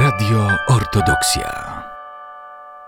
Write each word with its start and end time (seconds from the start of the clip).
Radio 0.00 0.48
Ortodoksja. 0.68 1.82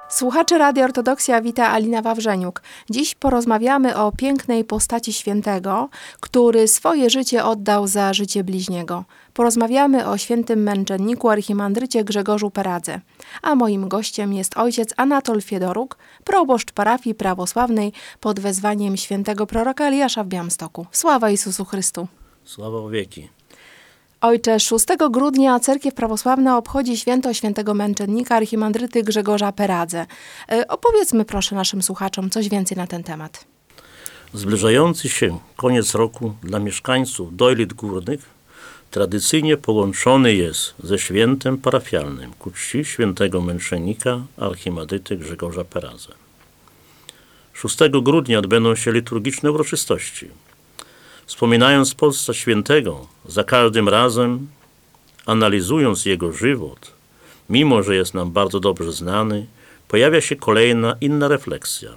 Słuchacze 0.08 0.58
Radio 0.58 0.84
Ortodoksja 0.84 1.40
wita 1.40 1.70
Alina 1.70 2.02
Wawrzeniuk. 2.02 2.62
Dziś 2.90 3.14
porozmawiamy 3.14 3.96
o 3.96 4.12
pięknej 4.12 4.64
postaci 4.64 5.12
świętego, 5.12 5.88
który 6.20 6.68
swoje 6.68 7.10
życie 7.10 7.44
oddał 7.44 7.86
za 7.86 8.12
życie 8.12 8.44
bliźniego. 8.44 9.04
Porozmawiamy 9.34 10.08
o 10.08 10.18
świętym 10.18 10.62
męczenniku 10.62 11.28
archimandrycie 11.28 12.04
Grzegorzu 12.04 12.50
Peradze. 12.50 13.00
A 13.42 13.54
moim 13.54 13.88
gościem 13.88 14.32
jest 14.32 14.56
ojciec 14.56 14.94
Anatol 14.96 15.42
Fiedoruk, 15.42 15.98
proboszcz 16.24 16.72
parafii 16.72 17.14
prawosławnej 17.14 17.92
pod 18.20 18.40
wezwaniem 18.40 18.96
świętego 18.96 19.46
proroka 19.46 19.84
Eliasza 19.84 20.24
w 20.24 20.26
Białymstoku. 20.26 20.86
Sława 20.92 21.30
Jezusu 21.30 21.64
Chrystu. 21.64 22.08
Sława 22.44 22.88
wieki. 22.90 23.33
Ojcze, 24.24 24.60
6 24.60 24.86
grudnia 25.10 25.60
cerkiew 25.60 25.94
prawosławna 25.94 26.58
obchodzi 26.58 26.96
święto 26.96 27.34
świętego 27.34 27.74
męczennika 27.74 28.36
archimandryty 28.36 29.02
Grzegorza 29.02 29.52
Peradze. 29.52 30.06
E, 30.52 30.68
opowiedzmy 30.68 31.24
proszę 31.24 31.54
naszym 31.54 31.82
słuchaczom 31.82 32.30
coś 32.30 32.48
więcej 32.48 32.76
na 32.76 32.86
ten 32.86 33.02
temat. 33.02 33.44
Zbliżający 34.34 35.08
się 35.08 35.38
koniec 35.56 35.94
roku 35.94 36.34
dla 36.42 36.58
mieszkańców 36.58 37.36
Dojlit 37.36 37.72
Górnych 37.72 38.20
tradycyjnie 38.90 39.56
połączony 39.56 40.34
jest 40.34 40.74
ze 40.82 40.98
świętem 40.98 41.58
parafialnym 41.58 42.32
ku 42.38 42.50
czci 42.50 42.84
świętego 42.84 43.40
męczennika 43.40 44.20
archimandryty 44.36 45.16
Grzegorza 45.16 45.64
Peradze. 45.64 46.12
6 47.52 47.76
grudnia 48.02 48.38
odbędą 48.38 48.74
się 48.76 48.92
liturgiczne 48.92 49.52
uroczystości– 49.52 50.28
Wspominając 51.26 51.94
postać 51.94 52.36
świętego, 52.36 53.06
za 53.28 53.44
każdym 53.44 53.88
razem 53.88 54.48
analizując 55.26 56.06
jego 56.06 56.32
żywot, 56.32 56.92
mimo 57.50 57.82
że 57.82 57.96
jest 57.96 58.14
nam 58.14 58.30
bardzo 58.32 58.60
dobrze 58.60 58.92
znany, 58.92 59.46
pojawia 59.88 60.20
się 60.20 60.36
kolejna 60.36 60.96
inna 61.00 61.28
refleksja. 61.28 61.90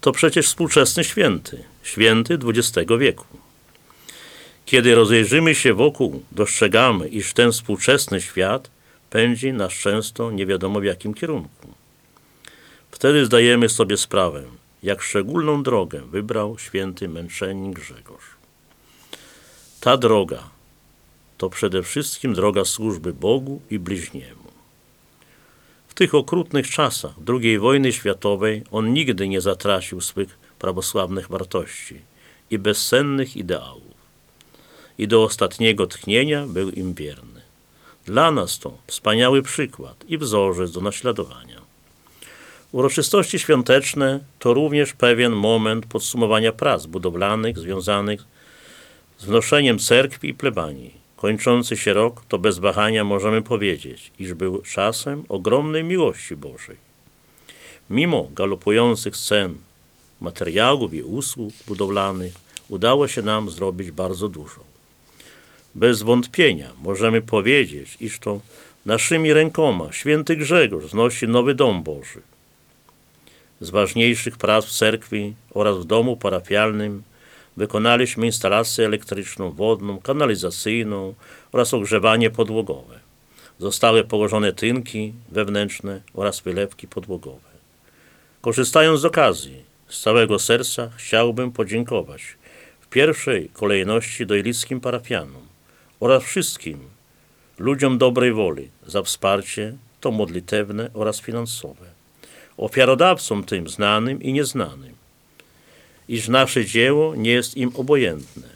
To 0.00 0.12
przecież 0.12 0.46
współczesny 0.46 1.04
święty, 1.04 1.64
święty 1.82 2.38
XX 2.44 2.90
wieku. 2.98 3.24
Kiedy 4.66 4.94
rozejrzymy 4.94 5.54
się 5.54 5.74
wokół, 5.74 6.22
dostrzegamy, 6.32 7.08
iż 7.08 7.32
ten 7.32 7.52
współczesny 7.52 8.20
świat 8.20 8.70
pędzi 9.10 9.52
nas 9.52 9.72
często 9.72 10.30
nie 10.30 10.46
wiadomo 10.46 10.80
w 10.80 10.84
jakim 10.84 11.14
kierunku. 11.14 11.68
Wtedy 12.90 13.26
zdajemy 13.26 13.68
sobie 13.68 13.96
sprawę, 13.96 14.42
jak 14.82 15.02
szczególną 15.02 15.62
drogę 15.62 16.02
wybrał 16.10 16.58
święty 16.58 17.08
męczennik 17.08 17.76
Grzegorz. 17.76 18.24
Ta 19.80 19.96
droga 19.96 20.42
to 21.38 21.50
przede 21.50 21.82
wszystkim 21.82 22.34
droga 22.34 22.64
służby 22.64 23.12
Bogu 23.12 23.60
i 23.70 23.78
bliźniemu. 23.78 24.48
W 25.88 25.94
tych 25.94 26.14
okrutnych 26.14 26.70
czasach 26.70 27.14
II 27.28 27.58
wojny 27.58 27.92
światowej 27.92 28.62
on 28.70 28.92
nigdy 28.92 29.28
nie 29.28 29.40
zatracił 29.40 30.00
swych 30.00 30.38
prawosławnych 30.58 31.28
wartości 31.28 32.00
i 32.50 32.58
bezsennych 32.58 33.36
ideałów. 33.36 33.98
I 34.98 35.08
do 35.08 35.24
ostatniego 35.24 35.86
tchnienia 35.86 36.46
był 36.46 36.70
im 36.70 36.94
wierny. 36.94 37.40
Dla 38.06 38.30
nas 38.30 38.58
to 38.58 38.78
wspaniały 38.86 39.42
przykład 39.42 40.04
i 40.08 40.18
wzorzec 40.18 40.72
do 40.72 40.80
naśladowania. 40.80 41.67
Uroczystości 42.72 43.38
świąteczne 43.38 44.20
to 44.38 44.54
również 44.54 44.92
pewien 44.92 45.32
moment 45.32 45.86
podsumowania 45.86 46.52
prac 46.52 46.86
budowlanych 46.86 47.58
związanych 47.58 48.24
z 49.18 49.24
wnoszeniem 49.24 49.78
cerkwi 49.78 50.28
i 50.28 50.34
plebanii. 50.34 50.94
Kończący 51.16 51.76
się 51.76 51.92
rok 51.92 52.22
to 52.28 52.38
bez 52.38 52.58
wahania 52.58 53.04
możemy 53.04 53.42
powiedzieć, 53.42 54.12
iż 54.18 54.34
był 54.34 54.62
czasem 54.62 55.24
ogromnej 55.28 55.84
miłości 55.84 56.36
Bożej. 56.36 56.76
Mimo 57.90 58.28
galopujących 58.34 59.16
cen 59.16 59.54
materiałów 60.20 60.94
i 60.94 61.02
usług 61.02 61.54
budowlanych 61.66 62.32
udało 62.68 63.08
się 63.08 63.22
nam 63.22 63.50
zrobić 63.50 63.90
bardzo 63.90 64.28
dużo. 64.28 64.60
Bez 65.74 66.02
wątpienia 66.02 66.70
możemy 66.82 67.22
powiedzieć, 67.22 67.96
iż 68.00 68.18
to 68.18 68.40
naszymi 68.86 69.32
rękoma 69.32 69.92
święty 69.92 70.36
Grzegorz 70.36 70.90
znosi 70.90 71.28
nowy 71.28 71.54
dom 71.54 71.82
Boży. 71.82 72.20
Z 73.60 73.70
ważniejszych 73.70 74.36
prac 74.36 74.64
w 74.64 74.78
cerkwi 74.78 75.34
oraz 75.54 75.78
w 75.78 75.84
domu 75.84 76.16
parafialnym 76.16 77.02
wykonaliśmy 77.56 78.26
instalację 78.26 78.86
elektryczną, 78.86 79.50
wodną, 79.50 79.98
kanalizacyjną 79.98 81.14
oraz 81.52 81.74
ogrzewanie 81.74 82.30
podłogowe. 82.30 83.00
Zostały 83.58 84.04
położone 84.04 84.52
tynki 84.52 85.12
wewnętrzne 85.32 86.00
oraz 86.14 86.40
wylewki 86.40 86.88
podłogowe. 86.88 87.48
Korzystając 88.40 89.00
z 89.00 89.04
okazji, 89.04 89.62
z 89.88 90.00
całego 90.00 90.38
serca 90.38 90.90
chciałbym 90.96 91.52
podziękować 91.52 92.22
w 92.80 92.88
pierwszej 92.88 93.48
kolejności 93.52 94.26
dojlickim 94.26 94.80
parafianom 94.80 95.42
oraz 96.00 96.22
wszystkim 96.22 96.78
ludziom 97.58 97.98
dobrej 97.98 98.32
woli 98.32 98.70
za 98.86 99.02
wsparcie 99.02 99.76
to 100.00 100.10
modlitewne 100.10 100.90
oraz 100.94 101.20
finansowe 101.20 101.97
ofiarodawcom 102.58 103.44
tym 103.44 103.68
znanym 103.68 104.22
i 104.22 104.32
nieznanym, 104.32 104.94
iż 106.08 106.28
nasze 106.28 106.64
dzieło 106.64 107.16
nie 107.16 107.30
jest 107.30 107.56
im 107.56 107.70
obojętne. 107.74 108.48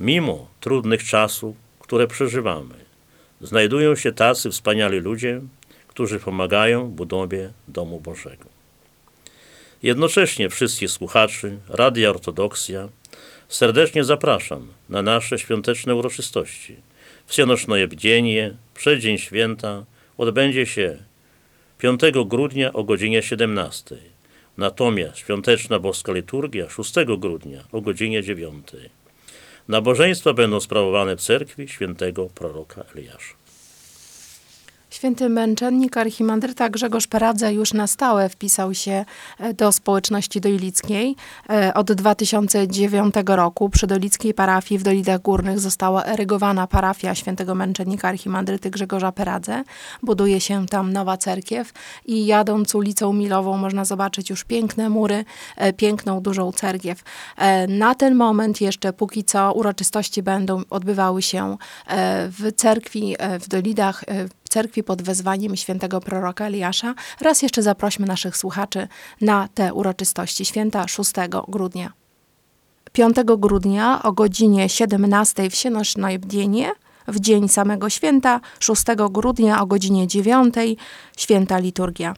Mimo 0.00 0.48
trudnych 0.60 1.04
czasów, 1.04 1.56
które 1.80 2.06
przeżywamy, 2.06 2.74
znajdują 3.40 3.96
się 3.96 4.12
tacy 4.12 4.50
wspaniali 4.50 4.98
ludzie, 4.98 5.40
którzy 5.88 6.20
pomagają 6.20 6.90
budowie 6.90 7.52
domu 7.68 8.00
Bożego. 8.00 8.44
Jednocześnie 9.82 10.48
wszystkich 10.48 10.90
słuchaczy 10.90 11.58
Radia 11.68 12.10
Ortodoksja 12.10 12.88
serdecznie 13.48 14.04
zapraszam 14.04 14.68
na 14.88 15.02
nasze 15.02 15.38
świąteczne 15.38 15.94
uroczystości. 15.94 16.76
Wsienoczne 17.26 17.88
Bdzienie, 17.88 18.54
przeddzień 18.74 19.18
święta 19.18 19.84
odbędzie 20.18 20.66
się 20.66 20.98
5 21.78 22.00
grudnia 22.26 22.72
o 22.72 22.84
godzinie 22.84 23.22
17. 23.22 23.96
Natomiast 24.56 25.18
świąteczna 25.18 25.78
boska 25.78 26.12
liturgia 26.12 26.68
6 26.68 26.94
grudnia 27.18 27.64
o 27.72 27.80
godzinie 27.80 28.22
9. 28.22 28.66
Nabożeństwa 29.68 30.32
będą 30.32 30.60
sprawowane 30.60 31.16
w 31.16 31.20
cerkwi 31.20 31.68
świętego 31.68 32.28
proroka 32.34 32.84
Eliasza. 32.94 33.45
Święty 34.96 35.28
męczennik 35.28 35.96
archimandryta 35.96 36.68
Grzegorz 36.68 37.06
Peradze 37.06 37.54
już 37.54 37.72
na 37.72 37.86
stałe 37.86 38.28
wpisał 38.28 38.74
się 38.74 39.04
e, 39.38 39.54
do 39.54 39.72
społeczności 39.72 40.40
doilickiej. 40.40 41.16
E, 41.50 41.74
od 41.74 41.92
2009 41.92 43.14
roku 43.26 43.68
przy 43.68 43.86
doilickiej 43.86 44.34
parafii 44.34 44.78
w 44.78 44.82
Dolidach 44.82 45.22
Górnych 45.22 45.60
została 45.60 46.04
erygowana 46.04 46.66
parafia 46.66 47.14
świętego 47.14 47.54
męczennika 47.54 48.08
archimandryty 48.08 48.70
Grzegorza 48.70 49.12
Peradze. 49.12 49.64
Buduje 50.02 50.40
się 50.40 50.66
tam 50.66 50.92
nowa 50.92 51.16
cerkiew 51.16 51.72
i 52.06 52.26
jadąc 52.26 52.74
ulicą 52.74 53.12
Milową 53.12 53.56
można 53.56 53.84
zobaczyć 53.84 54.30
już 54.30 54.44
piękne 54.44 54.88
mury, 54.88 55.24
e, 55.56 55.72
piękną, 55.72 56.20
dużą 56.20 56.52
cerkiew. 56.52 57.02
Na 57.68 57.94
ten 57.94 58.14
moment 58.14 58.60
jeszcze 58.60 58.92
póki 58.92 59.24
co 59.24 59.52
uroczystości 59.52 60.22
będą 60.22 60.62
odbywały 60.70 61.22
się 61.22 61.56
w 62.28 62.52
cerkwi 62.56 63.16
w 63.40 63.48
Dolidach 63.48 64.04
cerkwi 64.56 64.82
pod 64.82 65.02
wezwaniem 65.02 65.56
świętego 65.56 66.00
proroka 66.00 66.46
Eliasza. 66.46 66.94
Raz 67.20 67.42
jeszcze 67.42 67.62
zaprośmy 67.62 68.06
naszych 68.06 68.36
słuchaczy 68.36 68.88
na 69.20 69.48
te 69.54 69.74
uroczystości 69.74 70.44
święta 70.44 70.88
6 70.88 71.12
grudnia. 71.48 71.92
5 72.92 73.16
grudnia 73.38 74.02
o 74.02 74.12
godzinie 74.12 74.68
17 74.68 75.50
w 75.50 75.54
Sienosznoibdienie, 75.54 76.72
w 77.08 77.20
dzień 77.20 77.48
samego 77.48 77.90
święta, 77.90 78.40
6 78.60 78.84
grudnia 79.10 79.60
o 79.62 79.66
godzinie 79.66 80.06
9 80.06 80.54
święta 81.16 81.58
liturgia. 81.58 82.14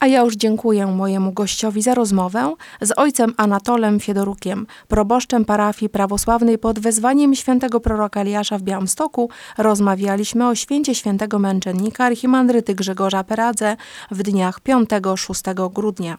A 0.00 0.06
ja 0.06 0.20
już 0.20 0.36
dziękuję 0.36 0.86
mojemu 0.86 1.32
gościowi 1.32 1.82
za 1.82 1.94
rozmowę 1.94 2.54
z 2.80 2.98
ojcem 2.98 3.34
Anatolem 3.36 4.00
Fiedorukiem, 4.00 4.66
proboszczem 4.88 5.44
parafii 5.44 5.90
prawosławnej 5.90 6.58
pod 6.58 6.78
wezwaniem 6.78 7.34
świętego 7.34 7.80
proroka 7.80 8.20
Eliasza 8.20 8.58
w 8.58 8.62
Białymstoku. 8.62 9.30
Rozmawialiśmy 9.58 10.48
o 10.48 10.54
święcie 10.54 10.94
świętego 10.94 11.38
męczennika 11.38 12.04
archimandryty 12.04 12.74
Grzegorza 12.74 13.24
Peradze 13.24 13.76
w 14.10 14.22
dniach 14.22 14.60
5-6 14.60 15.72
grudnia. 15.72 16.18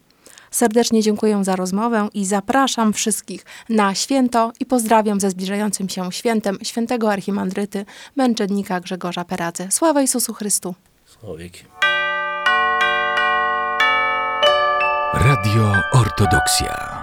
Serdecznie 0.52 1.02
dziękuję 1.02 1.44
za 1.44 1.56
rozmowę 1.56 2.10
i 2.14 2.26
zapraszam 2.26 2.94
wszystkich 2.94 3.46
na 3.70 3.96
święto 3.96 4.52
i 4.60 4.66
pozdrawiam 4.66 5.20
ze 5.20 5.30
zbliżającym 5.30 5.90
się 5.90 6.12
świętem 6.12 6.58
świętego 6.64 7.12
archimandryty 7.12 7.86
męczennika 8.16 8.80
Grzegorza 8.80 9.26
Peradze. 9.26 9.72
Sława 9.72 10.02
Jezusu 10.02 10.34
Chrystu! 10.34 10.76
Sława 11.06 11.87
Radio 15.20 15.74
Ortodoksja. 15.94 16.97